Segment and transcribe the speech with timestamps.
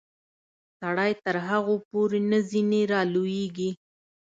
[0.79, 3.69] سړی تر هغو پورې نه ځینې رالویږي.